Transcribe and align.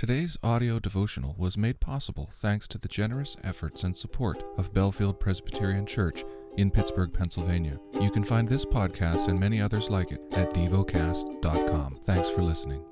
Today's 0.00 0.38
audio 0.42 0.78
devotional 0.78 1.34
was 1.36 1.58
made 1.58 1.78
possible 1.78 2.30
thanks 2.36 2.66
to 2.68 2.78
the 2.78 2.88
generous 2.88 3.36
efforts 3.44 3.84
and 3.84 3.94
support 3.94 4.42
of 4.56 4.72
Bellefield 4.72 5.20
Presbyterian 5.20 5.84
Church 5.84 6.24
in 6.56 6.70
Pittsburgh, 6.70 7.12
Pennsylvania. 7.12 7.78
You 8.00 8.10
can 8.10 8.24
find 8.24 8.48
this 8.48 8.64
podcast 8.64 9.28
and 9.28 9.38
many 9.38 9.60
others 9.60 9.90
like 9.90 10.10
it 10.10 10.22
at 10.32 10.54
devocast.com. 10.54 11.98
Thanks 12.04 12.30
for 12.30 12.40
listening. 12.40 12.82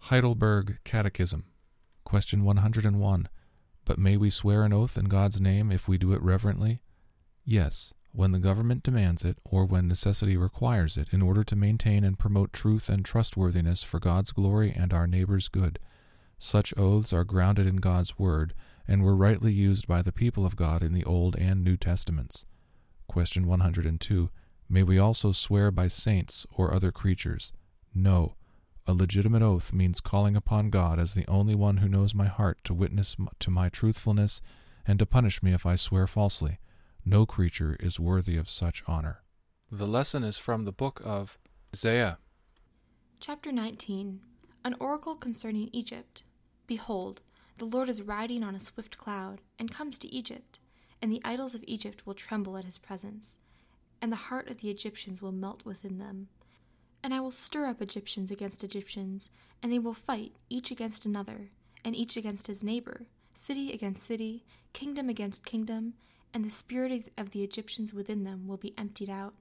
Heidelberg 0.00 0.80
Catechism, 0.82 1.44
Question 2.02 2.42
101. 2.42 3.28
But 3.84 3.98
may 4.00 4.16
we 4.16 4.28
swear 4.28 4.64
an 4.64 4.72
oath 4.72 4.98
in 4.98 5.04
God's 5.04 5.40
name 5.40 5.70
if 5.70 5.86
we 5.86 5.96
do 5.96 6.12
it 6.12 6.22
reverently? 6.22 6.80
Yes, 7.44 7.94
when 8.10 8.32
the 8.32 8.40
government 8.40 8.82
demands 8.82 9.24
it, 9.24 9.38
or 9.44 9.64
when 9.64 9.86
necessity 9.86 10.36
requires 10.36 10.96
it, 10.96 11.12
in 11.12 11.22
order 11.22 11.44
to 11.44 11.54
maintain 11.54 12.02
and 12.02 12.18
promote 12.18 12.52
truth 12.52 12.88
and 12.88 13.04
trustworthiness 13.04 13.84
for 13.84 14.00
God's 14.00 14.32
glory 14.32 14.72
and 14.76 14.92
our 14.92 15.06
neighbor's 15.06 15.46
good. 15.46 15.78
Such 16.38 16.76
oaths 16.76 17.12
are 17.12 17.24
grounded 17.24 17.66
in 17.66 17.76
God's 17.76 18.18
Word, 18.18 18.54
and 18.86 19.02
were 19.02 19.16
rightly 19.16 19.52
used 19.52 19.86
by 19.86 20.02
the 20.02 20.12
people 20.12 20.46
of 20.46 20.56
God 20.56 20.82
in 20.82 20.92
the 20.92 21.04
Old 21.04 21.36
and 21.36 21.62
New 21.62 21.76
Testaments. 21.76 22.44
Question 23.06 23.46
102. 23.46 24.30
May 24.68 24.82
we 24.82 24.98
also 24.98 25.32
swear 25.32 25.70
by 25.70 25.88
saints 25.88 26.46
or 26.50 26.72
other 26.72 26.92
creatures? 26.92 27.52
No. 27.94 28.36
A 28.86 28.94
legitimate 28.94 29.42
oath 29.42 29.72
means 29.72 30.00
calling 30.00 30.36
upon 30.36 30.70
God 30.70 30.98
as 30.98 31.14
the 31.14 31.26
only 31.26 31.54
one 31.54 31.78
who 31.78 31.88
knows 31.88 32.14
my 32.14 32.26
heart 32.26 32.58
to 32.64 32.74
witness 32.74 33.16
to 33.40 33.50
my 33.50 33.68
truthfulness 33.68 34.40
and 34.86 34.98
to 34.98 35.06
punish 35.06 35.42
me 35.42 35.52
if 35.52 35.66
I 35.66 35.76
swear 35.76 36.06
falsely. 36.06 36.58
No 37.04 37.26
creature 37.26 37.76
is 37.80 38.00
worthy 38.00 38.36
of 38.36 38.48
such 38.48 38.82
honor. 38.86 39.22
The 39.70 39.86
lesson 39.86 40.24
is 40.24 40.38
from 40.38 40.64
the 40.64 40.72
book 40.72 41.02
of 41.04 41.38
Isaiah. 41.74 42.18
Chapter 43.20 43.52
19 43.52 44.20
An 44.64 44.76
oracle 44.80 45.14
concerning 45.16 45.68
Egypt. 45.72 46.24
Behold, 46.68 47.22
the 47.56 47.64
Lord 47.64 47.88
is 47.88 48.02
riding 48.02 48.44
on 48.44 48.54
a 48.54 48.60
swift 48.60 48.98
cloud, 48.98 49.40
and 49.58 49.70
comes 49.70 49.98
to 49.98 50.14
Egypt, 50.14 50.60
and 51.00 51.10
the 51.10 51.22
idols 51.24 51.54
of 51.54 51.64
Egypt 51.66 52.06
will 52.06 52.12
tremble 52.12 52.58
at 52.58 52.66
his 52.66 52.76
presence, 52.76 53.38
and 54.02 54.12
the 54.12 54.16
heart 54.28 54.48
of 54.50 54.58
the 54.58 54.68
Egyptians 54.68 55.22
will 55.22 55.32
melt 55.32 55.64
within 55.64 55.96
them. 55.98 56.28
And 57.02 57.14
I 57.14 57.20
will 57.20 57.30
stir 57.30 57.64
up 57.64 57.80
Egyptians 57.80 58.30
against 58.30 58.62
Egyptians, 58.62 59.30
and 59.62 59.72
they 59.72 59.78
will 59.78 59.94
fight, 59.94 60.36
each 60.50 60.70
against 60.70 61.06
another, 61.06 61.48
and 61.86 61.96
each 61.96 62.18
against 62.18 62.48
his 62.48 62.62
neighbor, 62.62 63.06
city 63.32 63.72
against 63.72 64.02
city, 64.02 64.44
kingdom 64.74 65.08
against 65.08 65.46
kingdom, 65.46 65.94
and 66.34 66.44
the 66.44 66.50
spirit 66.50 67.10
of 67.16 67.30
the 67.30 67.42
Egyptians 67.42 67.94
within 67.94 68.24
them 68.24 68.46
will 68.46 68.58
be 68.58 68.76
emptied 68.76 69.08
out, 69.08 69.32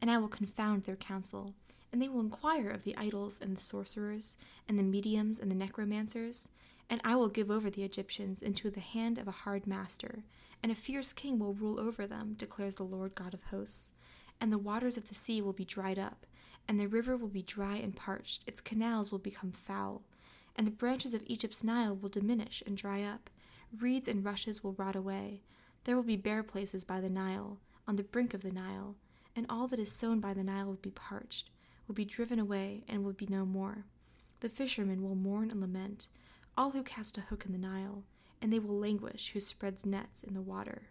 and 0.00 0.10
I 0.10 0.18
will 0.18 0.26
confound 0.26 0.82
their 0.82 0.96
counsel, 0.96 1.54
and 1.92 2.02
they 2.02 2.08
will 2.08 2.20
inquire 2.20 2.70
of 2.70 2.82
the 2.82 2.96
idols 2.96 3.40
and 3.40 3.56
the 3.56 3.62
sorcerers, 3.62 4.36
and 4.68 4.76
the 4.76 4.82
mediums 4.82 5.38
and 5.38 5.48
the 5.48 5.54
necromancers, 5.54 6.48
and 6.90 7.00
I 7.04 7.16
will 7.16 7.28
give 7.28 7.50
over 7.50 7.70
the 7.70 7.84
Egyptians 7.84 8.42
into 8.42 8.70
the 8.70 8.80
hand 8.80 9.18
of 9.18 9.28
a 9.28 9.32
hard 9.32 9.66
master, 9.66 10.24
and 10.62 10.70
a 10.70 10.74
fierce 10.74 11.12
king 11.12 11.38
will 11.38 11.54
rule 11.54 11.80
over 11.80 12.06
them, 12.06 12.34
declares 12.34 12.76
the 12.76 12.82
Lord 12.82 13.14
God 13.14 13.34
of 13.34 13.44
hosts. 13.44 13.92
And 14.40 14.52
the 14.52 14.58
waters 14.58 14.96
of 14.96 15.08
the 15.08 15.14
sea 15.14 15.40
will 15.40 15.52
be 15.52 15.64
dried 15.64 15.98
up, 15.98 16.26
and 16.68 16.78
the 16.78 16.88
river 16.88 17.16
will 17.16 17.28
be 17.28 17.42
dry 17.42 17.76
and 17.76 17.94
parched, 17.94 18.42
its 18.46 18.60
canals 18.60 19.10
will 19.10 19.18
become 19.18 19.52
foul, 19.52 20.02
and 20.56 20.66
the 20.66 20.70
branches 20.70 21.14
of 21.14 21.22
Egypt's 21.26 21.64
Nile 21.64 21.96
will 21.96 22.08
diminish 22.08 22.62
and 22.66 22.76
dry 22.76 23.02
up, 23.02 23.30
reeds 23.78 24.08
and 24.08 24.24
rushes 24.24 24.62
will 24.62 24.74
rot 24.74 24.96
away. 24.96 25.42
There 25.84 25.96
will 25.96 26.02
be 26.02 26.16
bare 26.16 26.42
places 26.42 26.84
by 26.84 27.00
the 27.00 27.10
Nile, 27.10 27.58
on 27.88 27.96
the 27.96 28.04
brink 28.04 28.34
of 28.34 28.42
the 28.42 28.52
Nile, 28.52 28.96
and 29.34 29.46
all 29.48 29.66
that 29.68 29.78
is 29.78 29.90
sown 29.90 30.20
by 30.20 30.34
the 30.34 30.44
Nile 30.44 30.66
will 30.66 30.74
be 30.74 30.90
parched, 30.90 31.50
will 31.86 31.94
be 31.94 32.04
driven 32.04 32.38
away, 32.38 32.84
and 32.86 33.04
will 33.04 33.12
be 33.12 33.26
no 33.26 33.44
more. 33.44 33.84
The 34.40 34.48
fishermen 34.48 35.02
will 35.02 35.14
mourn 35.14 35.50
and 35.50 35.60
lament 35.60 36.08
all 36.56 36.70
who 36.72 36.82
cast 36.82 37.18
a 37.18 37.22
hook 37.22 37.46
in 37.46 37.52
the 37.52 37.58
Nile, 37.58 38.04
and 38.40 38.52
they 38.52 38.58
will 38.58 38.78
languish 38.78 39.30
who 39.30 39.40
spreads 39.40 39.86
nets 39.86 40.22
in 40.22 40.34
the 40.34 40.42
water. 40.42 40.88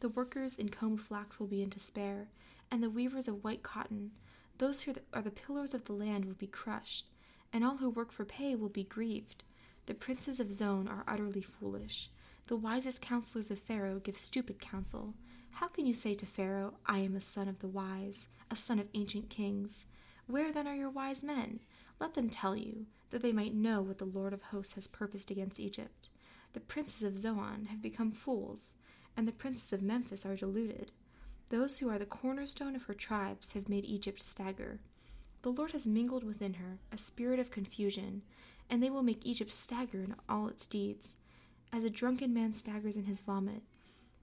The 0.00 0.08
workers 0.08 0.56
in 0.56 0.68
combed 0.68 1.00
flax 1.00 1.40
will 1.40 1.48
be 1.48 1.62
in 1.62 1.70
despair, 1.70 2.28
and 2.70 2.82
the 2.82 2.90
weavers 2.90 3.26
of 3.26 3.42
white 3.42 3.62
cotton, 3.62 4.12
those 4.58 4.82
who 4.82 4.94
are 5.12 5.22
the 5.22 5.30
pillars 5.30 5.74
of 5.74 5.84
the 5.84 5.92
land, 5.92 6.24
will 6.24 6.34
be 6.34 6.46
crushed, 6.46 7.10
and 7.52 7.64
all 7.64 7.78
who 7.78 7.90
work 7.90 8.12
for 8.12 8.24
pay 8.24 8.54
will 8.54 8.68
be 8.68 8.84
grieved. 8.84 9.42
The 9.86 9.94
princes 9.94 10.38
of 10.38 10.52
Zoan 10.52 10.86
are 10.86 11.04
utterly 11.08 11.40
foolish. 11.42 12.10
The 12.46 12.56
wisest 12.56 13.02
counselors 13.02 13.50
of 13.50 13.58
Pharaoh 13.58 13.98
give 13.98 14.16
stupid 14.16 14.60
counsel. 14.60 15.14
How 15.54 15.68
can 15.68 15.86
you 15.86 15.94
say 15.94 16.14
to 16.14 16.26
Pharaoh, 16.26 16.74
I 16.86 16.98
am 16.98 17.16
a 17.16 17.20
son 17.20 17.48
of 17.48 17.58
the 17.58 17.68
wise, 17.68 18.28
a 18.50 18.56
son 18.56 18.78
of 18.78 18.88
ancient 18.94 19.30
kings? 19.30 19.86
Where 20.26 20.52
then 20.52 20.68
are 20.68 20.74
your 20.74 20.90
wise 20.90 21.24
men? 21.24 21.60
Let 22.00 22.14
them 22.14 22.30
tell 22.30 22.56
you, 22.56 22.86
that 23.10 23.22
they 23.22 23.32
might 23.32 23.54
know 23.54 23.82
what 23.82 23.98
the 23.98 24.04
Lord 24.04 24.32
of 24.32 24.42
hosts 24.42 24.74
has 24.74 24.86
purposed 24.86 25.30
against 25.30 25.58
Egypt. 25.58 26.10
The 26.52 26.60
princes 26.60 27.02
of 27.02 27.16
Zoan 27.16 27.66
have 27.66 27.82
become 27.82 28.10
fools, 28.10 28.76
and 29.16 29.26
the 29.26 29.32
princes 29.32 29.72
of 29.72 29.82
Memphis 29.82 30.24
are 30.24 30.36
deluded. 30.36 30.92
Those 31.48 31.78
who 31.78 31.88
are 31.88 31.98
the 31.98 32.06
cornerstone 32.06 32.76
of 32.76 32.84
her 32.84 32.94
tribes 32.94 33.54
have 33.54 33.68
made 33.68 33.84
Egypt 33.84 34.20
stagger. 34.20 34.80
The 35.42 35.52
Lord 35.52 35.72
has 35.72 35.86
mingled 35.86 36.24
within 36.24 36.54
her 36.54 36.78
a 36.92 36.96
spirit 36.96 37.38
of 37.38 37.50
confusion, 37.50 38.22
and 38.68 38.82
they 38.82 38.90
will 38.90 39.02
make 39.02 39.24
Egypt 39.24 39.50
stagger 39.50 40.02
in 40.02 40.14
all 40.28 40.48
its 40.48 40.66
deeds, 40.66 41.16
as 41.72 41.84
a 41.84 41.90
drunken 41.90 42.32
man 42.34 42.52
staggers 42.52 42.96
in 42.96 43.04
his 43.04 43.20
vomit. 43.20 43.62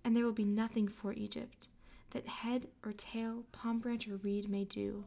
And 0.03 0.15
there 0.15 0.23
will 0.23 0.33
be 0.33 0.45
nothing 0.45 0.87
for 0.87 1.13
Egypt 1.13 1.69
that 2.11 2.27
head 2.27 2.67
or 2.85 2.93
tail, 2.93 3.43
palm 3.51 3.79
branch 3.79 4.07
or 4.07 4.17
reed 4.17 4.47
may 4.47 4.63
do. 4.63 5.03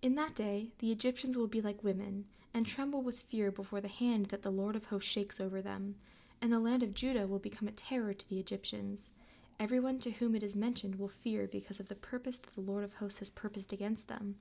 In 0.00 0.14
that 0.14 0.36
day 0.36 0.70
the 0.78 0.92
Egyptians 0.92 1.36
will 1.36 1.48
be 1.48 1.60
like 1.60 1.82
women, 1.82 2.26
and 2.54 2.64
tremble 2.64 3.02
with 3.02 3.20
fear 3.20 3.50
before 3.50 3.80
the 3.80 3.88
hand 3.88 4.26
that 4.26 4.42
the 4.42 4.52
Lord 4.52 4.76
of 4.76 4.84
hosts 4.84 5.10
shakes 5.10 5.40
over 5.40 5.60
them, 5.60 5.96
and 6.40 6.52
the 6.52 6.60
land 6.60 6.84
of 6.84 6.94
Judah 6.94 7.26
will 7.26 7.40
become 7.40 7.66
a 7.66 7.72
terror 7.72 8.14
to 8.14 8.28
the 8.28 8.38
Egyptians. 8.38 9.10
Everyone 9.58 9.98
to 9.98 10.12
whom 10.12 10.36
it 10.36 10.44
is 10.44 10.54
mentioned 10.54 11.00
will 11.00 11.08
fear 11.08 11.48
because 11.48 11.80
of 11.80 11.88
the 11.88 11.96
purpose 11.96 12.38
that 12.38 12.54
the 12.54 12.60
Lord 12.60 12.84
of 12.84 12.92
hosts 12.92 13.18
has 13.18 13.30
purposed 13.30 13.72
against 13.72 14.06
them. 14.06 14.36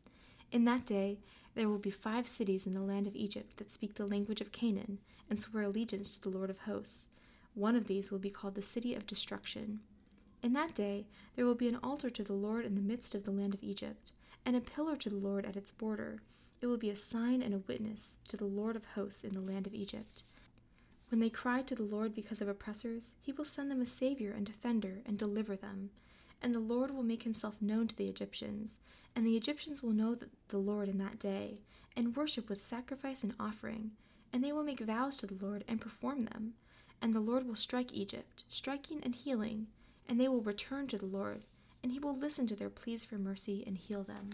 In 0.51 0.63
that 0.66 0.85
day 0.85 1.17
there 1.56 1.67
will 1.67 1.79
be 1.79 1.90
five 1.90 2.28
cities 2.28 2.67
in 2.67 2.75
the 2.75 2.81
land 2.81 3.07
of 3.07 3.16
Egypt 3.16 3.57
that 3.57 3.72
speak 3.72 3.96
the 3.96 4.06
language 4.06 4.41
of 4.41 4.51
Canaan, 4.51 5.00
and 5.28 5.40
swear 5.40 5.63
allegiance 5.63 6.16
to 6.16 6.22
the 6.22 6.38
Lord 6.38 6.51
of 6.51 6.59
hosts. 6.59 7.09
One 7.56 7.75
of 7.75 7.88
these 7.88 8.12
will 8.12 8.19
be 8.19 8.29
called 8.29 8.53
the 8.53 8.62
City 8.62 8.94
of 8.94 9.07
Destruction. 9.07 9.79
In 10.44 10.53
that 10.53 10.75
day 10.75 11.07
there 11.35 11.46
will 11.46 11.56
be 11.56 11.67
an 11.67 11.79
altar 11.81 12.12
to 12.12 12.23
the 12.23 12.34
Lord 12.34 12.63
in 12.63 12.75
the 12.75 12.81
midst 12.81 13.16
of 13.16 13.23
the 13.23 13.31
land 13.31 13.56
of 13.56 13.63
Egypt 13.63 14.12
and 14.47 14.56
a 14.56 14.62
pillar 14.62 14.96
to 14.96 15.09
the 15.09 15.28
Lord 15.28 15.46
at 15.46 15.58
its 15.58 15.72
border. 15.72 16.22
It 16.62 16.68
will 16.68 16.78
be 16.78 16.90
a 16.90 16.96
sign 16.96 17.41
and 17.41 17.53
a 17.53 17.58
witness 17.68 18.18
to 18.30 18.38
the 18.38 18.46
Lord 18.46 18.78
of 18.78 18.85
hosts 18.85 19.25
in 19.25 19.34
the 19.34 19.41
land 19.41 19.68
of 19.68 19.74
Egypt. 19.74 20.24
When 21.09 21.19
they 21.19 21.30
cry 21.30 21.63
to 21.63 21.75
the 21.75 21.84
Lord 21.84 22.16
because 22.16 22.40
of 22.40 22.47
oppressors, 22.47 23.16
he 23.19 23.34
will 23.34 23.44
send 23.44 23.69
them 23.69 23.81
a 23.81 23.85
Savior 23.85 24.31
and 24.31 24.46
defender 24.46 25.02
and 25.06 25.18
deliver 25.18 25.58
them. 25.58 25.90
And 26.41 26.56
the 26.56 26.62
Lord 26.62 26.91
will 26.91 27.03
make 27.03 27.24
himself 27.24 27.62
known 27.62 27.90
to 27.90 27.96
the 27.97 28.06
Egyptians, 28.06 28.80
and 29.18 29.28
the 29.28 29.35
Egyptians 29.35 29.84
will 29.84 29.91
know 29.91 30.16
the 30.47 30.58
Lord 30.58 30.88
in 30.88 30.97
that 31.00 31.19
day, 31.19 31.59
and 31.97 32.16
worship 32.16 32.47
with 32.47 32.62
sacrifice 32.62 33.25
and 33.25 33.35
offering. 33.38 33.91
And 34.31 34.41
they 34.41 34.53
will 34.53 34.64
make 34.64 34.79
vows 34.79 35.18
to 35.18 35.28
the 35.28 35.46
Lord 35.46 35.66
and 35.68 35.81
perform 35.81 36.24
them. 36.24 36.53
And 37.02 37.14
the 37.14 37.19
Lord 37.19 37.46
will 37.46 37.56
strike 37.56 37.91
Egypt, 37.91 38.46
striking 38.47 39.02
and 39.03 39.14
healing, 39.14 39.68
and 40.08 40.18
they 40.18 40.29
will 40.29 40.40
return 40.40 40.88
to 40.88 40.97
the 40.97 41.06
Lord 41.06 41.44
and 41.87 41.93
he 41.93 41.99
will 41.99 42.13
listen 42.13 42.45
to 42.45 42.53
their 42.53 42.69
pleas 42.69 43.05
for 43.05 43.17
mercy 43.17 43.63
and 43.65 43.77
heal 43.77 44.03
them. 44.03 44.29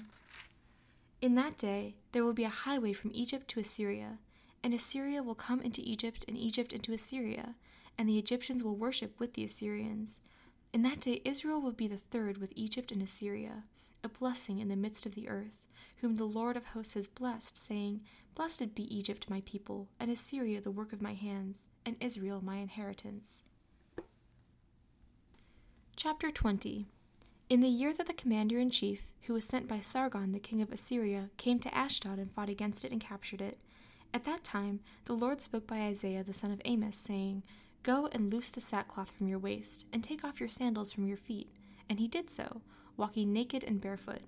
In 1.22 1.36
that 1.36 1.56
day 1.56 1.94
there 2.12 2.24
will 2.24 2.34
be 2.34 2.46
a 2.46 2.50
highway 2.50 2.94
from 2.94 3.12
Egypt 3.14 3.48
to 3.50 3.60
Assyria, 3.60 4.18
and 4.64 4.74
Assyria 4.74 5.22
will 5.22 5.36
come 5.36 5.62
into 5.62 5.80
Egypt, 5.86 6.26
and 6.28 6.36
Egypt 6.36 6.74
into 6.74 6.94
Assyria, 6.94 7.54
and 7.96 8.10
the 8.10 8.18
Egyptians 8.18 8.64
will 8.64 8.76
worship 8.76 9.20
with 9.20 9.34
the 9.34 9.44
Assyrians. 9.44 10.20
In 10.74 10.82
that 10.82 11.00
day 11.00 11.22
Israel 11.24 11.62
will 11.62 11.74
be 11.74 11.88
the 11.88 11.96
third 11.96 12.40
with 12.40 12.54
Egypt 12.56 12.92
and 12.92 13.04
Assyria, 13.04 13.66
a 14.04 14.10
blessing 14.10 14.58
in 14.58 14.68
the 14.68 14.76
midst 14.76 15.06
of 15.06 15.14
the 15.14 15.30
earth, 15.30 15.62
whom 15.98 16.16
the 16.16 16.24
Lord 16.24 16.58
of 16.58 16.66
hosts 16.66 16.96
has 16.96 17.06
blessed, 17.06 17.56
saying, 17.56 18.02
Blessed 18.36 18.74
be 18.74 18.92
Egypt, 18.92 19.30
my 19.30 19.44
people, 19.46 19.90
and 20.00 20.10
Assyria, 20.10 20.60
the 20.60 20.72
work 20.72 20.92
of 20.92 21.04
my 21.04 21.14
hands, 21.14 21.70
and 21.86 21.98
Israel, 22.00 22.44
my 22.44 22.56
inheritance. 22.56 23.44
Chapter 25.96 26.32
20 26.32 26.88
in 27.50 27.60
the 27.60 27.68
year 27.68 27.94
that 27.94 28.08
the 28.08 28.14
commander 28.14 28.58
in 28.58 28.70
chief, 28.70 29.12
who 29.24 29.34
was 29.34 29.46
sent 29.46 29.68
by 29.68 29.80
Sargon 29.80 30.32
the 30.32 30.40
king 30.40 30.62
of 30.62 30.72
Assyria, 30.72 31.30
came 31.38 31.60
to 31.60 31.76
Ashdod 31.76 32.18
and 32.18 32.32
fought 32.32 32.50
against 32.50 32.84
it 32.86 32.92
and 32.92 33.02
captured 33.02 33.42
it, 33.42 33.58
at 34.14 34.24
that 34.26 34.44
time 34.44 34.80
the 35.06 35.14
Lord 35.14 35.42
spoke 35.42 35.66
by 35.66 35.80
Isaiah 35.80 36.24
the 36.24 36.34
son 36.34 36.52
of 36.52 36.62
Amos, 36.66 36.96
saying, 36.96 37.44
Go 37.82 38.08
and 38.12 38.32
loose 38.32 38.50
the 38.50 38.62
sackcloth 38.62 39.12
from 39.12 39.28
your 39.28 39.40
waist, 39.40 39.86
and 39.92 40.04
take 40.04 40.24
off 40.24 40.40
your 40.40 40.50
sandals 40.50 40.94
from 40.94 41.08
your 41.08 41.18
feet. 41.18 41.50
And 41.90 42.00
he 42.00 42.08
did 42.08 42.30
so, 42.30 42.62
walking 42.96 43.34
naked 43.34 43.64
and 43.64 43.82
barefoot. 43.82 44.22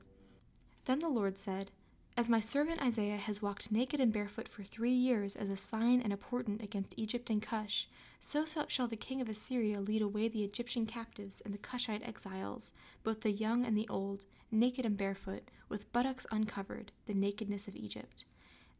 Then 0.85 0.99
the 0.99 1.07
Lord 1.07 1.37
said, 1.37 1.71
as 2.17 2.29
my 2.29 2.39
servant 2.39 2.81
Isaiah 2.81 3.17
has 3.17 3.41
walked 3.41 3.73
naked 3.73 3.99
and 3.99 4.13
barefoot 4.13 4.47
for 4.47 4.63
three 4.63 4.91
years 4.91 5.35
as 5.35 5.49
a 5.49 5.57
sign 5.57 6.01
and 6.01 6.13
a 6.13 6.17
portent 6.17 6.61
against 6.61 6.93
Egypt 6.95 7.29
and 7.29 7.41
Cush, 7.41 7.87
so 8.21 8.45
shall 8.45 8.87
the 8.87 8.95
king 8.95 9.19
of 9.19 9.27
Assyria 9.27 9.81
lead 9.81 10.01
away 10.01 10.29
the 10.29 10.43
Egyptian 10.45 10.85
captives 10.85 11.41
and 11.41 11.53
the 11.53 11.57
Cushite 11.57 12.07
exiles, 12.07 12.71
both 13.03 13.19
the 13.21 13.31
young 13.31 13.65
and 13.65 13.77
the 13.77 13.87
old, 13.89 14.25
naked 14.49 14.85
and 14.85 14.95
barefoot, 14.95 15.51
with 15.67 15.91
buttocks 15.91 16.25
uncovered, 16.31 16.93
the 17.05 17.13
nakedness 17.13 17.67
of 17.67 17.75
Egypt. 17.75 18.23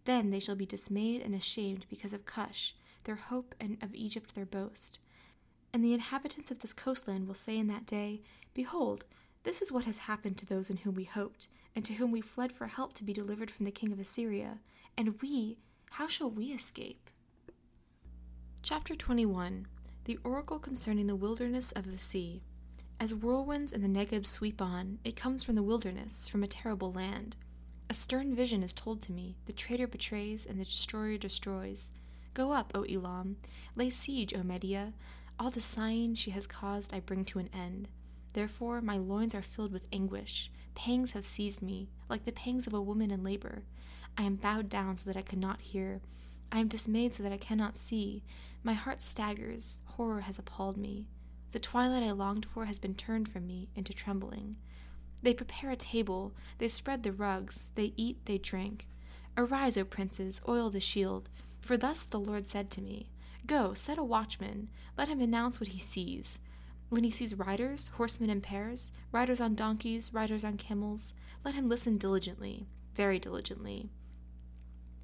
Then 0.06 0.32
they 0.32 0.40
shall 0.40 0.56
be 0.56 0.66
dismayed 0.66 1.22
and 1.22 1.36
ashamed 1.36 1.86
because 1.90 2.14
of 2.14 2.26
Cush, 2.26 2.74
their 3.04 3.16
hope, 3.16 3.54
and 3.60 3.78
of 3.84 3.94
Egypt 3.94 4.34
their 4.34 4.46
boast. 4.46 5.00
And 5.74 5.84
the 5.84 5.94
inhabitants 5.94 6.52
of 6.52 6.60
this 6.60 6.72
coastland 6.72 7.28
will 7.28 7.36
say 7.36 7.58
in 7.58 7.68
that 7.68 7.86
day, 7.86 8.22
Behold, 8.54 9.04
this 9.44 9.62
is 9.62 9.74
what 9.74 9.84
has 9.84 9.98
happened 10.00 10.38
to 10.38 10.46
those 10.46 10.70
in 10.70 10.78
whom 10.78 10.96
we 10.96 11.04
hoped, 11.04 11.50
and 11.76 11.84
to 11.86 11.94
whom 11.94 12.12
we 12.12 12.22
fled 12.22 12.52
for 12.52 12.68
help 12.68 12.94
to 12.94 13.04
be 13.04 13.14
delivered 13.14 13.52
from 13.52 13.66
the 13.66 13.72
king 13.72 13.92
of 13.92 14.00
Assyria. 14.00 14.60
And 14.98 15.22
we, 15.22 15.58
how 15.92 16.08
shall 16.08 16.30
we 16.30 16.46
escape? 16.46 17.10
Chapter 18.62 18.96
21 18.96 19.68
The 20.06 20.18
Oracle 20.24 20.60
Concerning 20.60 21.08
the 21.08 21.16
Wilderness 21.16 21.72
of 21.74 21.92
the 21.92 21.98
Sea. 21.98 22.42
As 23.00 23.14
whirlwinds 23.14 23.74
and 23.74 23.84
the 23.84 23.90
Negeb 23.90 24.26
sweep 24.26 24.62
on, 24.62 25.00
it 25.04 25.18
comes 25.18 25.44
from 25.44 25.56
the 25.56 25.64
wilderness, 25.64 26.30
from 26.30 26.44
a 26.44 26.48
terrible 26.48 26.94
land. 26.94 27.36
A 27.90 27.94
stern 27.94 28.34
vision 28.34 28.64
is 28.64 28.74
told 28.74 29.02
to 29.04 29.12
me. 29.12 29.36
The 29.46 29.54
traitor 29.54 29.86
betrays, 29.86 30.46
and 30.46 30.60
the 30.60 30.64
destroyer 30.64 31.18
destroys. 31.18 31.92
Go 32.34 32.52
up, 32.52 32.72
O 32.74 32.84
Elam. 32.84 33.38
Lay 33.76 33.90
siege, 33.90 34.34
O 34.34 34.44
Media. 34.44 34.94
All 35.38 35.50
the 35.50 35.62
sighing 35.62 36.16
she 36.16 36.32
has 36.32 36.48
caused 36.48 36.94
I 36.94 37.02
bring 37.02 37.26
to 37.26 37.40
an 37.40 37.50
end. 37.54 37.90
Therefore 38.36 38.82
my 38.82 38.98
loins 38.98 39.34
are 39.34 39.42
filled 39.42 39.72
with 39.72 39.88
anguish. 39.94 40.52
Pangs 40.74 41.14
have 41.14 41.24
seized 41.24 41.62
me, 41.62 41.88
like 42.10 42.26
the 42.26 42.34
pangs 42.34 42.68
of 42.68 42.74
a 42.74 42.82
woman 42.82 43.10
in 43.10 43.24
labor. 43.24 43.64
I 44.18 44.24
am 44.24 44.36
bowed 44.36 44.68
down 44.68 44.98
so 44.98 45.10
that 45.10 45.18
I 45.18 45.22
cannot 45.22 45.62
hear. 45.62 46.02
I 46.52 46.60
am 46.60 46.68
dismayed 46.68 47.14
so 47.14 47.24
that 47.24 47.32
I 47.32 47.38
cannot 47.38 47.78
see. 47.78 48.26
My 48.62 48.74
heart 48.74 49.02
staggers. 49.02 49.80
Horror 49.86 50.20
has 50.20 50.38
appalled 50.38 50.76
me. 50.76 51.08
The 51.52 51.60
twilight 51.60 52.04
I 52.04 52.12
longed 52.12 52.46
for 52.46 52.66
has 52.66 52.78
been 52.78 52.94
turned 52.94 53.30
from 53.30 53.48
me 53.48 53.70
into 53.74 53.94
trembling. 53.94 54.58
They 55.24 55.34
prepare 55.34 55.72
a 55.72 55.78
table, 55.78 56.34
they 56.58 56.68
spread 56.68 57.04
the 57.04 57.14
rugs, 57.14 57.72
they 57.76 57.94
eat, 57.96 58.26
they 58.26 58.38
drink. 58.38 58.90
Arise, 59.38 59.78
O 59.78 59.86
princes, 59.86 60.42
oil 60.46 60.70
the 60.70 60.82
shield, 60.82 61.30
for 61.62 61.78
thus 61.78 62.04
the 62.04 62.20
Lord 62.20 62.50
said 62.50 62.70
to 62.72 62.82
me 62.82 63.12
Go, 63.48 63.74
set 63.74 63.98
a 63.98 64.04
watchman, 64.04 64.68
let 64.98 65.08
him 65.08 65.22
announce 65.22 65.62
what 65.62 65.70
he 65.70 65.80
sees. 65.80 66.42
When 66.90 67.04
he 67.04 67.10
sees 67.10 67.34
riders, 67.34 67.90
horsemen 67.96 68.30
in 68.30 68.42
pairs, 68.42 68.92
riders 69.12 69.42
on 69.42 69.56
donkeys, 69.56 70.14
riders 70.14 70.44
on 70.44 70.58
camels, 70.58 71.14
let 71.44 71.56
him 71.56 71.68
listen 71.68 71.98
diligently, 71.98 72.68
very 72.94 73.20
diligently. 73.20 73.90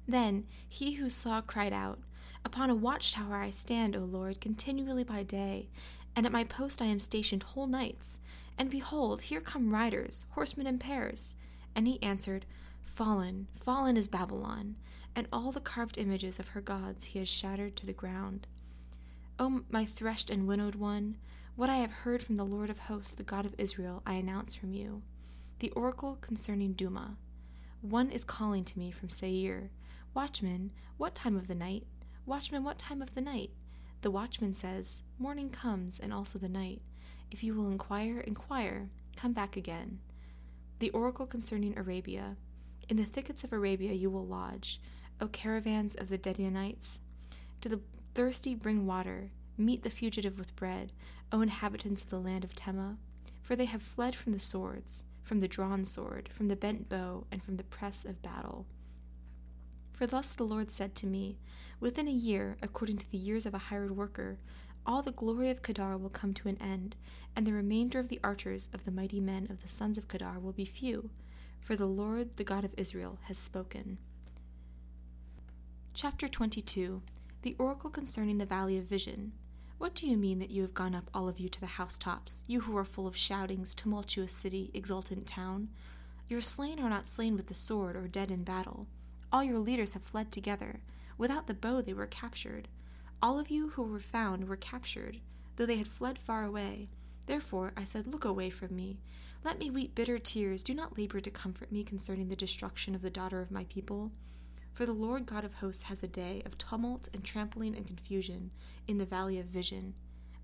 Then 0.06 0.46
he 0.68 0.94
who 0.94 1.10
saw 1.10 1.40
cried 1.40 1.72
out, 1.72 1.98
Upon 2.44 2.70
a 2.70 2.74
watchtower 2.74 3.36
I 3.36 3.50
stand, 3.50 3.96
O 3.96 4.00
Lord, 4.00 4.40
continually 4.40 5.04
by 5.04 5.22
day, 5.22 5.68
and 6.14 6.26
at 6.26 6.32
my 6.32 6.44
post 6.44 6.82
I 6.82 6.86
am 6.86 7.00
stationed 7.00 7.42
whole 7.42 7.66
nights. 7.66 8.20
And 8.58 8.70
behold, 8.70 9.22
here 9.22 9.40
come 9.40 9.70
riders, 9.70 10.26
horsemen 10.30 10.66
in 10.66 10.78
pairs. 10.78 11.36
And 11.74 11.86
he 11.86 12.02
answered, 12.02 12.46
Fallen, 12.82 13.46
fallen 13.52 13.96
is 13.96 14.08
Babylon, 14.08 14.76
and 15.14 15.26
all 15.32 15.52
the 15.52 15.60
carved 15.60 15.98
images 15.98 16.38
of 16.38 16.48
her 16.48 16.60
gods 16.60 17.06
he 17.06 17.18
has 17.18 17.28
shattered 17.28 17.76
to 17.76 17.86
the 17.86 17.92
ground. 17.92 18.46
O 19.38 19.62
my 19.70 19.84
threshed 19.84 20.30
and 20.30 20.46
winnowed 20.46 20.74
one, 20.74 21.16
what 21.54 21.68
I 21.68 21.76
have 21.76 21.90
heard 21.92 22.22
from 22.22 22.36
the 22.36 22.44
Lord 22.44 22.70
of 22.70 22.78
hosts, 22.78 23.12
the 23.12 23.22
God 23.22 23.44
of 23.44 23.54
Israel, 23.58 24.02
I 24.06 24.14
announce 24.14 24.54
from 24.54 24.72
you. 24.72 25.02
The 25.58 25.70
oracle 25.72 26.16
concerning 26.20 26.72
Duma. 26.72 27.18
One 27.82 28.10
is 28.10 28.24
calling 28.24 28.64
to 28.64 28.78
me 28.78 28.90
from 28.90 29.10
Seir, 29.10 29.70
Watchman, 30.14 30.70
what 30.96 31.14
time 31.14 31.36
of 31.36 31.48
the 31.48 31.54
night? 31.54 31.86
Watchman, 32.24 32.64
what 32.64 32.78
time 32.78 33.02
of 33.02 33.14
the 33.14 33.20
night? 33.20 33.50
The 34.00 34.10
watchman 34.10 34.54
says, 34.54 35.02
Morning 35.18 35.50
comes, 35.50 35.98
and 36.00 36.12
also 36.12 36.38
the 36.38 36.48
night. 36.48 36.80
If 37.30 37.44
you 37.44 37.54
will 37.54 37.70
inquire, 37.70 38.20
inquire. 38.20 38.88
Come 39.16 39.32
back 39.32 39.56
again. 39.56 40.00
The 40.78 40.90
oracle 40.90 41.26
concerning 41.26 41.76
Arabia. 41.76 42.36
In 42.88 42.96
the 42.96 43.04
thickets 43.04 43.44
of 43.44 43.52
Arabia 43.52 43.92
you 43.92 44.10
will 44.10 44.26
lodge, 44.26 44.80
O 45.20 45.28
caravans 45.28 45.96
of 45.96 46.08
the 46.08 46.18
Dedanites. 46.18 47.00
To 47.60 47.68
the 47.68 47.80
thirsty 48.14 48.54
bring 48.54 48.86
water. 48.86 49.30
Meet 49.58 49.82
the 49.82 49.90
fugitive 49.90 50.38
with 50.38 50.56
bread, 50.56 50.92
O 51.30 51.40
inhabitants 51.40 52.02
of 52.02 52.10
the 52.10 52.20
land 52.20 52.44
of 52.44 52.54
Tema. 52.54 52.96
For 53.42 53.54
they 53.54 53.66
have 53.66 53.82
fled 53.82 54.14
from 54.14 54.32
the 54.32 54.40
swords, 54.40 55.04
from 55.22 55.40
the 55.40 55.48
drawn 55.48 55.84
sword, 55.84 56.28
from 56.32 56.48
the 56.48 56.56
bent 56.56 56.88
bow, 56.88 57.26
and 57.30 57.42
from 57.42 57.56
the 57.56 57.64
press 57.64 58.04
of 58.04 58.22
battle. 58.22 58.66
For 59.92 60.06
thus 60.06 60.32
the 60.32 60.44
Lord 60.44 60.70
said 60.70 60.94
to 60.96 61.06
me 61.06 61.38
Within 61.80 62.08
a 62.08 62.12
year, 62.12 62.56
according 62.62 62.98
to 62.98 63.10
the 63.10 63.18
years 63.18 63.44
of 63.44 63.54
a 63.54 63.58
hired 63.58 63.96
worker, 63.96 64.38
all 64.84 65.02
the 65.02 65.12
glory 65.12 65.50
of 65.50 65.62
Kedar 65.62 65.96
will 65.96 66.10
come 66.10 66.34
to 66.34 66.48
an 66.48 66.60
end, 66.60 66.96
and 67.36 67.46
the 67.46 67.52
remainder 67.52 67.98
of 67.98 68.08
the 68.08 68.20
archers 68.24 68.68
of 68.72 68.84
the 68.84 68.90
mighty 68.90 69.20
men 69.20 69.46
of 69.50 69.62
the 69.62 69.68
sons 69.68 69.98
of 69.98 70.08
Kedar 70.08 70.40
will 70.40 70.52
be 70.52 70.64
few, 70.64 71.10
for 71.60 71.76
the 71.76 71.86
Lord, 71.86 72.32
the 72.32 72.44
God 72.44 72.64
of 72.64 72.74
Israel, 72.76 73.18
has 73.24 73.38
spoken. 73.38 73.98
Chapter 75.94 76.26
22 76.26 77.02
The 77.42 77.54
Oracle 77.58 77.90
Concerning 77.90 78.38
the 78.38 78.46
Valley 78.46 78.76
of 78.78 78.84
Vision. 78.84 79.32
What 79.82 79.96
do 79.96 80.06
you 80.06 80.16
mean 80.16 80.38
that 80.38 80.52
you 80.52 80.62
have 80.62 80.74
gone 80.74 80.94
up, 80.94 81.10
all 81.12 81.28
of 81.28 81.40
you, 81.40 81.48
to 81.48 81.60
the 81.60 81.66
housetops, 81.66 82.44
you 82.46 82.60
who 82.60 82.76
are 82.76 82.84
full 82.84 83.08
of 83.08 83.16
shoutings, 83.16 83.74
tumultuous 83.74 84.32
city, 84.32 84.70
exultant 84.74 85.26
town? 85.26 85.70
Your 86.28 86.40
slain 86.40 86.78
are 86.78 86.88
not 86.88 87.04
slain 87.04 87.34
with 87.34 87.48
the 87.48 87.54
sword 87.54 87.96
or 87.96 88.06
dead 88.06 88.30
in 88.30 88.44
battle. 88.44 88.86
All 89.32 89.42
your 89.42 89.58
leaders 89.58 89.94
have 89.94 90.04
fled 90.04 90.30
together. 90.30 90.82
Without 91.18 91.48
the 91.48 91.54
bow 91.54 91.82
they 91.82 91.94
were 91.94 92.06
captured. 92.06 92.68
All 93.20 93.40
of 93.40 93.50
you 93.50 93.70
who 93.70 93.82
were 93.82 93.98
found 93.98 94.46
were 94.46 94.54
captured, 94.54 95.18
though 95.56 95.66
they 95.66 95.78
had 95.78 95.88
fled 95.88 96.16
far 96.16 96.44
away. 96.44 96.88
Therefore 97.26 97.72
I 97.76 97.82
said, 97.82 98.06
Look 98.06 98.24
away 98.24 98.50
from 98.50 98.76
me. 98.76 99.00
Let 99.42 99.58
me 99.58 99.68
weep 99.68 99.96
bitter 99.96 100.20
tears. 100.20 100.62
Do 100.62 100.74
not 100.74 100.96
labor 100.96 101.20
to 101.20 101.30
comfort 101.32 101.72
me 101.72 101.82
concerning 101.82 102.28
the 102.28 102.36
destruction 102.36 102.94
of 102.94 103.02
the 103.02 103.10
daughter 103.10 103.40
of 103.40 103.50
my 103.50 103.64
people. 103.64 104.12
For 104.72 104.86
the 104.86 104.92
Lord 104.92 105.26
God 105.26 105.44
of 105.44 105.54
hosts 105.54 105.82
has 105.84 106.02
a 106.02 106.08
day 106.08 106.42
of 106.46 106.56
tumult 106.56 107.08
and 107.12 107.22
trampling 107.22 107.76
and 107.76 107.86
confusion 107.86 108.50
in 108.88 108.96
the 108.96 109.04
valley 109.04 109.38
of 109.38 109.44
vision, 109.44 109.92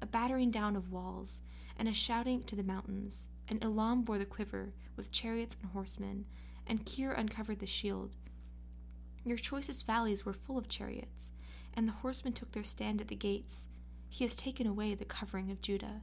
a 0.03 0.07
battering 0.07 0.51
down 0.51 0.77
of 0.77 0.93
walls, 0.93 1.43
and 1.79 1.89
a 1.89 1.95
shouting 1.95 2.43
to 2.43 2.55
the 2.55 2.63
mountains. 2.63 3.29
And 3.49 3.65
Elam 3.65 4.03
bore 4.03 4.19
the 4.19 4.27
quiver 4.27 4.75
with 4.97 5.11
chariots 5.11 5.57
and 5.63 5.71
horsemen, 5.71 6.27
and 6.67 6.85
Kir 6.85 7.13
uncovered 7.13 7.61
the 7.61 7.67
shield. 7.67 8.17
Your 9.25 9.39
choicest 9.39 9.87
valleys 9.87 10.27
were 10.27 10.35
full 10.35 10.59
of 10.59 10.69
chariots, 10.69 11.33
and 11.73 11.89
the 11.89 11.93
horsemen 11.93 12.35
took 12.35 12.53
their 12.53 12.65
stand 12.65 13.01
at 13.01 13.09
the 13.09 13.17
gates. 13.17 13.71
He 14.11 14.25
has 14.25 14.37
taken 14.37 14.67
away 14.67 14.95
the 14.95 15.07
covering 15.07 15.51
of 15.51 15.63
Judah. 15.63 16.03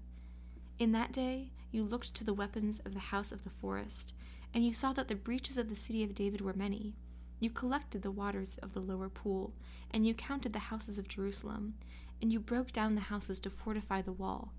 In 0.79 0.91
that 0.93 1.11
day 1.11 1.51
you 1.71 1.83
looked 1.83 2.15
to 2.15 2.23
the 2.23 2.33
weapons 2.33 2.79
of 2.79 2.95
the 2.95 2.99
house 2.99 3.31
of 3.31 3.43
the 3.43 3.51
forest, 3.51 4.15
and 4.51 4.65
you 4.65 4.73
saw 4.73 4.93
that 4.93 5.09
the 5.09 5.15
breaches 5.15 5.59
of 5.59 5.69
the 5.69 5.75
city 5.75 6.03
of 6.03 6.15
David 6.15 6.41
were 6.41 6.53
many. 6.53 6.95
You 7.39 7.49
collected 7.49 8.01
the 8.01 8.11
waters 8.11 8.57
of 8.57 8.73
the 8.73 8.81
lower 8.81 9.09
pool, 9.09 9.53
and 9.91 10.07
you 10.07 10.13
counted 10.13 10.53
the 10.53 10.59
houses 10.59 10.97
of 10.97 11.07
Jerusalem, 11.07 11.75
and 12.21 12.31
you 12.31 12.39
broke 12.39 12.71
down 12.71 12.95
the 12.95 13.01
houses 13.01 13.39
to 13.41 13.49
fortify 13.49 14.01
the 14.01 14.13
wall. 14.13 14.53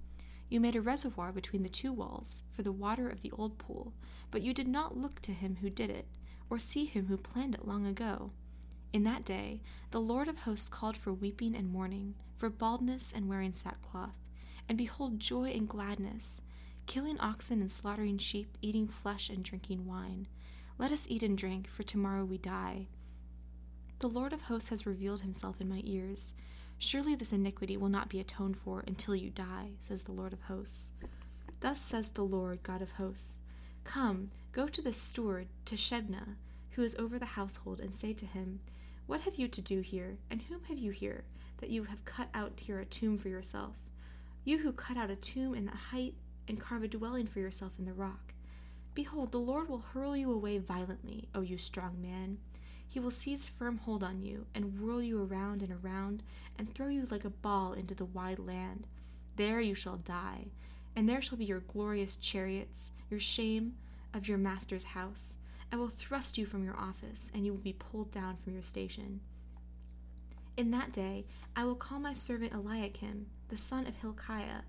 You 0.48 0.60
made 0.60 0.76
a 0.76 0.80
reservoir 0.80 1.32
between 1.32 1.62
the 1.62 1.68
two 1.68 1.92
walls 1.92 2.42
for 2.52 2.62
the 2.62 2.72
water 2.72 3.08
of 3.08 3.22
the 3.22 3.32
old 3.32 3.58
pool, 3.58 3.94
but 4.30 4.42
you 4.42 4.52
did 4.52 4.68
not 4.68 4.96
look 4.96 5.20
to 5.22 5.32
him 5.32 5.56
who 5.60 5.70
did 5.70 5.90
it, 5.90 6.06
or 6.48 6.58
see 6.58 6.84
him 6.84 7.06
who 7.06 7.16
planned 7.16 7.54
it 7.54 7.66
long 7.66 7.86
ago. 7.86 8.30
In 8.92 9.02
that 9.04 9.24
day, 9.24 9.60
the 9.90 10.00
Lord 10.00 10.28
of 10.28 10.40
hosts 10.40 10.68
called 10.68 10.96
for 10.96 11.12
weeping 11.12 11.56
and 11.56 11.68
mourning, 11.68 12.14
for 12.36 12.48
baldness 12.50 13.12
and 13.12 13.28
wearing 13.28 13.52
sackcloth, 13.52 14.20
and 14.68 14.78
behold, 14.78 15.18
joy 15.18 15.50
and 15.50 15.68
gladness, 15.68 16.42
killing 16.86 17.18
oxen 17.20 17.60
and 17.60 17.70
slaughtering 17.70 18.18
sheep, 18.18 18.56
eating 18.62 18.86
flesh 18.86 19.28
and 19.28 19.42
drinking 19.42 19.86
wine. 19.86 20.28
Let 20.78 20.92
us 20.92 21.06
eat 21.08 21.22
and 21.22 21.38
drink, 21.38 21.68
for 21.68 21.82
tomorrow 21.82 22.24
we 22.24 22.36
die. 22.36 22.88
The 24.00 24.08
Lord 24.08 24.34
of 24.34 24.42
hosts 24.42 24.68
has 24.68 24.84
revealed 24.84 25.22
himself 25.22 25.58
in 25.58 25.70
my 25.70 25.80
ears. 25.84 26.34
Surely 26.76 27.14
this 27.14 27.32
iniquity 27.32 27.78
will 27.78 27.88
not 27.88 28.10
be 28.10 28.20
atoned 28.20 28.58
for 28.58 28.84
until 28.86 29.16
you 29.16 29.30
die, 29.30 29.70
says 29.78 30.02
the 30.02 30.12
Lord 30.12 30.34
of 30.34 30.42
hosts. 30.42 30.92
Thus 31.60 31.80
says 31.80 32.10
the 32.10 32.24
Lord 32.24 32.62
God 32.62 32.82
of 32.82 32.92
hosts 32.92 33.40
Come, 33.84 34.30
go 34.52 34.68
to 34.68 34.82
the 34.82 34.92
steward, 34.92 35.48
to 35.64 35.76
Shebna, 35.76 36.36
who 36.72 36.82
is 36.82 36.94
over 36.96 37.18
the 37.18 37.24
household, 37.24 37.80
and 37.80 37.94
say 37.94 38.12
to 38.12 38.26
him, 38.26 38.60
What 39.06 39.22
have 39.22 39.36
you 39.36 39.48
to 39.48 39.62
do 39.62 39.80
here, 39.80 40.18
and 40.30 40.42
whom 40.42 40.62
have 40.64 40.78
you 40.78 40.90
here, 40.90 41.24
that 41.56 41.70
you 41.70 41.84
have 41.84 42.04
cut 42.04 42.28
out 42.34 42.60
here 42.60 42.80
a 42.80 42.84
tomb 42.84 43.16
for 43.16 43.30
yourself? 43.30 43.76
You 44.44 44.58
who 44.58 44.72
cut 44.72 44.98
out 44.98 45.08
a 45.08 45.16
tomb 45.16 45.54
in 45.54 45.64
the 45.64 45.70
height, 45.70 46.14
and 46.46 46.60
carve 46.60 46.82
a 46.82 46.88
dwelling 46.88 47.26
for 47.26 47.40
yourself 47.40 47.78
in 47.78 47.86
the 47.86 47.94
rock. 47.94 48.34
Behold, 48.96 49.30
the 49.30 49.38
Lord 49.38 49.68
will 49.68 49.80
hurl 49.80 50.16
you 50.16 50.32
away 50.32 50.56
violently, 50.56 51.28
O 51.34 51.42
you 51.42 51.58
strong 51.58 52.00
man. 52.00 52.38
He 52.88 52.98
will 52.98 53.10
seize 53.10 53.44
firm 53.44 53.76
hold 53.76 54.02
on 54.02 54.22
you, 54.22 54.46
and 54.54 54.80
whirl 54.80 55.02
you 55.02 55.22
around 55.22 55.62
and 55.62 55.70
around, 55.70 56.22
and 56.58 56.66
throw 56.66 56.88
you 56.88 57.04
like 57.04 57.26
a 57.26 57.30
ball 57.30 57.74
into 57.74 57.94
the 57.94 58.06
wide 58.06 58.38
land. 58.38 58.86
There 59.36 59.60
you 59.60 59.74
shall 59.74 59.98
die, 59.98 60.46
and 60.96 61.06
there 61.06 61.20
shall 61.20 61.36
be 61.36 61.44
your 61.44 61.60
glorious 61.60 62.16
chariots, 62.16 62.90
your 63.10 63.20
shame 63.20 63.74
of 64.14 64.28
your 64.28 64.38
master's 64.38 64.84
house. 64.84 65.36
I 65.70 65.76
will 65.76 65.88
thrust 65.88 66.38
you 66.38 66.46
from 66.46 66.64
your 66.64 66.78
office, 66.78 67.30
and 67.34 67.44
you 67.44 67.52
will 67.52 67.60
be 67.60 67.74
pulled 67.74 68.10
down 68.10 68.36
from 68.36 68.54
your 68.54 68.62
station. 68.62 69.20
In 70.56 70.70
that 70.70 70.92
day 70.92 71.26
I 71.54 71.64
will 71.64 71.76
call 71.76 71.98
my 71.98 72.14
servant 72.14 72.54
Eliakim, 72.54 73.26
the 73.48 73.58
son 73.58 73.86
of 73.86 73.96
Hilkiah, 73.96 74.62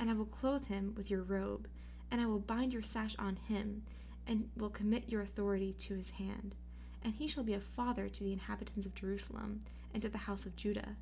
and 0.00 0.08
I 0.08 0.14
will 0.14 0.24
clothe 0.24 0.64
him 0.68 0.94
with 0.96 1.10
your 1.10 1.22
robe, 1.22 1.68
and 2.10 2.20
I 2.20 2.26
will 2.26 2.38
bind 2.40 2.72
your 2.72 2.82
sash 2.82 3.16
on 3.18 3.36
him, 3.36 3.82
and 4.26 4.48
will 4.56 4.70
commit 4.70 5.08
your 5.08 5.22
authority 5.22 5.72
to 5.74 5.94
his 5.94 6.10
hand. 6.10 6.54
and 7.02 7.12
he 7.14 7.28
shall 7.28 7.44
be 7.44 7.52
a 7.54 7.60
father 7.60 8.08
to 8.08 8.24
the 8.24 8.32
inhabitants 8.32 8.86
of 8.86 8.94
Jerusalem 8.94 9.60
and 9.92 10.02
to 10.02 10.08
the 10.08 10.18
house 10.18 10.46
of 10.46 10.56
Judah. 10.56 10.96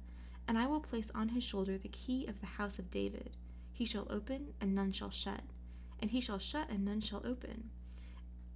And 0.49 0.59
I 0.59 0.67
will 0.67 0.81
place 0.81 1.11
on 1.15 1.29
his 1.29 1.45
shoulder 1.45 1.79
the 1.79 1.89
key 1.89 2.27
of 2.27 2.41
the 2.41 2.47
house 2.47 2.79
of 2.81 2.91
David. 2.91 3.37
He 3.73 3.85
shall 3.85 4.07
open, 4.11 4.53
and 4.61 4.75
none 4.75 4.91
shall 4.91 5.11
shut, 5.11 5.43
and 6.01 6.11
he 6.11 6.21
shall 6.21 6.39
shut, 6.41 6.69
and 6.69 6.85
none 6.85 7.01
shall 7.01 7.25
open. 7.25 7.71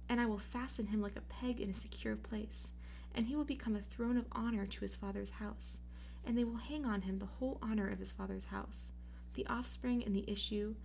And 0.09 0.19
I 0.19 0.25
will 0.25 0.37
fasten 0.37 0.87
him 0.87 1.01
like 1.01 1.15
a 1.15 1.21
peg 1.21 1.61
in 1.61 1.69
a 1.69 1.73
secure 1.73 2.17
place, 2.17 2.73
and 3.15 3.25
he 3.25 3.35
will 3.35 3.45
become 3.45 3.75
a 3.75 3.81
throne 3.81 4.17
of 4.17 4.27
honor 4.33 4.65
to 4.65 4.81
his 4.81 4.95
father's 4.95 5.31
house. 5.31 5.81
And 6.25 6.37
they 6.37 6.43
will 6.43 6.57
hang 6.57 6.85
on 6.85 7.03
him 7.03 7.19
the 7.19 7.25
whole 7.25 7.57
honor 7.61 7.87
of 7.87 7.99
his 7.99 8.11
father's 8.11 8.45
house, 8.45 8.91
the 9.33 9.47
offspring 9.47 10.03
and 10.03 10.13
the 10.13 10.29
issue, 10.29 10.75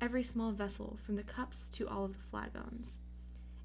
every 0.00 0.22
small 0.22 0.52
vessel, 0.52 0.96
from 1.02 1.16
the 1.16 1.22
cups 1.22 1.68
to 1.70 1.88
all 1.88 2.04
of 2.04 2.14
the 2.14 2.22
flagons. 2.22 3.00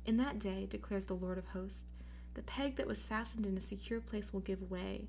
In 0.05 0.17
that 0.17 0.39
day, 0.39 0.65
declares 0.65 1.05
the 1.05 1.13
Lord 1.13 1.37
of 1.37 1.47
hosts, 1.47 1.91
the 2.33 2.43
peg 2.43 2.75
that 2.75 2.87
was 2.87 3.03
fastened 3.03 3.45
in 3.45 3.57
a 3.57 3.61
secure 3.61 4.01
place 4.01 4.33
will 4.33 4.41
give 4.41 4.69
way, 4.69 5.07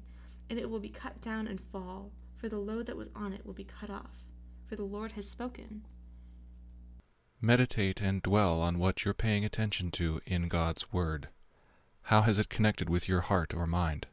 and 0.48 0.58
it 0.58 0.70
will 0.70 0.80
be 0.80 0.88
cut 0.88 1.20
down 1.20 1.46
and 1.48 1.60
fall, 1.60 2.12
for 2.34 2.48
the 2.48 2.58
load 2.58 2.86
that 2.86 2.96
was 2.96 3.10
on 3.14 3.32
it 3.32 3.44
will 3.44 3.52
be 3.52 3.64
cut 3.64 3.90
off. 3.90 4.26
For 4.66 4.76
the 4.76 4.84
Lord 4.84 5.12
has 5.12 5.28
spoken. 5.28 5.84
Meditate 7.40 8.00
and 8.00 8.22
dwell 8.22 8.60
on 8.60 8.78
what 8.78 9.04
you're 9.04 9.14
paying 9.14 9.44
attention 9.44 9.90
to 9.92 10.20
in 10.24 10.48
God's 10.48 10.92
Word. 10.92 11.28
How 12.02 12.22
has 12.22 12.38
it 12.38 12.48
connected 12.48 12.88
with 12.88 13.08
your 13.08 13.22
heart 13.22 13.52
or 13.52 13.66
mind? 13.66 14.06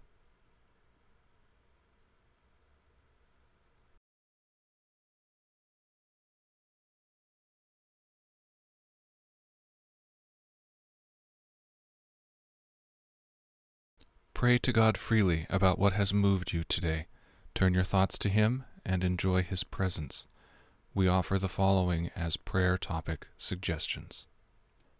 Pray 14.34 14.58
to 14.58 14.74
God 14.74 14.98
freely 14.98 15.46
about 15.50 15.80
what 15.80 15.94
has 15.94 16.14
moved 16.14 16.54
you 16.54 16.64
today. 16.64 17.08
Turn 17.54 17.74
your 17.74 17.84
thoughts 17.84 18.18
to 18.20 18.30
Him 18.30 18.66
and 18.86 19.04
enjoy 19.04 19.44
His 19.44 19.64
presence. 19.64 20.28
We 20.94 21.08
offer 21.08 21.38
the 21.38 21.48
following 21.48 22.10
as 22.16 22.36
prayer 22.38 22.78
topic 22.78 23.28
suggestions. 23.38 24.28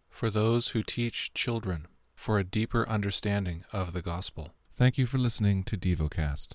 For 0.08 0.30
those 0.30 0.68
who 0.68 0.82
teach 0.82 1.34
children, 1.34 1.86
for 2.14 2.38
a 2.38 2.44
deeper 2.44 2.88
understanding 2.88 3.64
of 3.72 3.92
the 3.92 4.02
gospel. 4.02 4.54
Thank 4.74 4.98
you 4.98 5.06
for 5.06 5.18
listening 5.18 5.62
to 5.64 5.76
DevoCast. 5.76 6.48